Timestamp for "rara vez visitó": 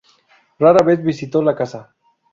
0.57-1.43